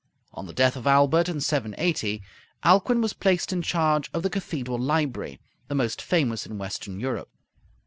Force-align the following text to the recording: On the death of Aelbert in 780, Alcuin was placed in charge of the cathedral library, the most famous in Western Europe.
On 0.33 0.47
the 0.47 0.51
death 0.53 0.75
of 0.75 0.87
Aelbert 0.87 1.29
in 1.29 1.39
780, 1.41 2.23
Alcuin 2.63 3.01
was 3.03 3.13
placed 3.13 3.53
in 3.53 3.61
charge 3.61 4.09
of 4.15 4.23
the 4.23 4.31
cathedral 4.31 4.79
library, 4.79 5.39
the 5.67 5.75
most 5.75 6.01
famous 6.01 6.43
in 6.43 6.57
Western 6.57 6.99
Europe. 6.99 7.29